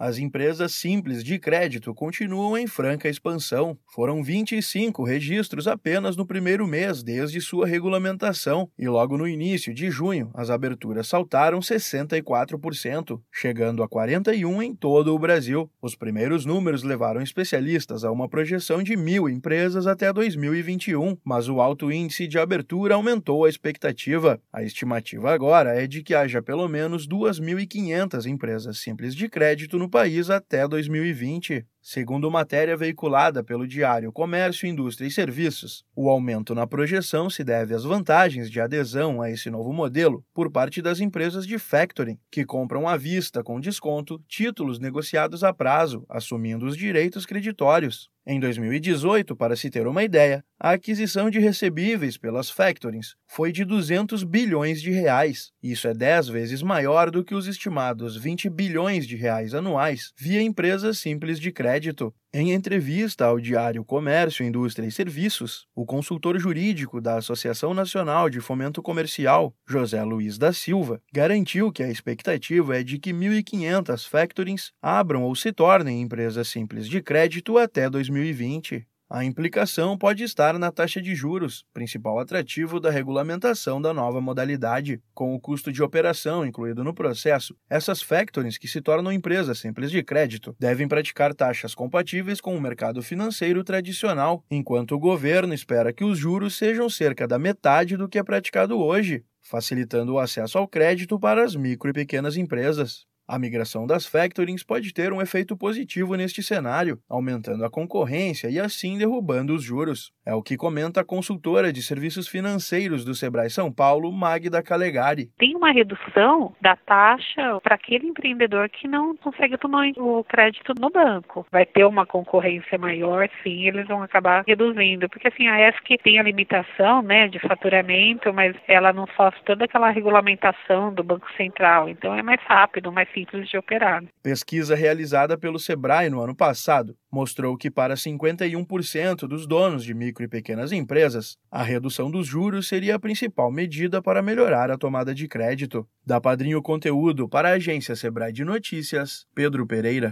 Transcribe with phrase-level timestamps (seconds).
[0.00, 3.76] as empresas simples de crédito continuam em franca expansão.
[3.86, 9.90] Foram 25 registros apenas no primeiro mês desde sua regulamentação, e logo no início de
[9.90, 15.70] junho, as aberturas saltaram 64%, chegando a 41 em todo o Brasil.
[15.82, 21.60] Os primeiros números levaram especialistas a uma projeção de mil empresas até 2021, mas o
[21.60, 24.40] alto índice de abertura aumentou a expectativa.
[24.50, 29.89] A estimativa agora é de que haja pelo menos 2.500 empresas simples de crédito no
[29.90, 31.66] país até 2020.
[31.82, 37.74] Segundo matéria veiculada pelo diário Comércio, Indústria e Serviços, o aumento na projeção se deve
[37.74, 42.44] às vantagens de adesão a esse novo modelo por parte das empresas de factoring, que
[42.44, 48.08] compram à vista com desconto títulos negociados a prazo, assumindo os direitos creditórios.
[48.26, 53.64] Em 2018, para se ter uma ideia, a aquisição de recebíveis pelas factorings foi de
[53.64, 55.50] 200 bilhões de reais.
[55.62, 60.42] Isso é 10 vezes maior do que os estimados 20 bilhões de reais anuais via
[60.42, 62.12] empresas simples de crédito.
[62.32, 68.40] Em entrevista ao Diário Comércio, Indústria e Serviços, o consultor jurídico da Associação Nacional de
[68.40, 74.72] Fomento Comercial, José Luiz da Silva, garantiu que a expectativa é de que 1.500 factorings
[74.80, 78.89] abram ou se tornem empresas simples de crédito até 2020.
[79.12, 85.02] A implicação pode estar na taxa de juros, principal atrativo da regulamentação da nova modalidade.
[85.12, 89.90] Com o custo de operação incluído no processo, essas factorings que se tornam empresas simples
[89.90, 95.92] de crédito devem praticar taxas compatíveis com o mercado financeiro tradicional, enquanto o governo espera
[95.92, 100.56] que os juros sejam cerca da metade do que é praticado hoje, facilitando o acesso
[100.56, 103.09] ao crédito para as micro e pequenas empresas.
[103.32, 108.58] A migração das factorings pode ter um efeito positivo neste cenário, aumentando a concorrência e
[108.58, 110.10] assim derrubando os juros.
[110.26, 115.30] É o que comenta a consultora de serviços financeiros do Sebrae São Paulo, Magda Calegari.
[115.38, 120.90] Tem uma redução da taxa para aquele empreendedor que não consegue tomar o crédito no
[120.90, 121.46] banco.
[121.52, 126.18] Vai ter uma concorrência maior, sim, eles vão acabar reduzindo, porque assim a ESC tem
[126.18, 131.88] a limitação, né, de faturamento, mas ela não sofre toda aquela regulamentação do Banco Central,
[131.88, 134.02] então é mais rápido, mais simples de operar.
[134.22, 140.24] Pesquisa realizada pelo Sebrae no ano passado mostrou que para 51% dos donos de micro
[140.24, 145.14] e pequenas empresas, a redução dos juros seria a principal medida para melhorar a tomada
[145.14, 145.86] de crédito.
[146.06, 150.08] Da Padrinho Conteúdo para a agência Sebrae de Notícias, Pedro Pereira.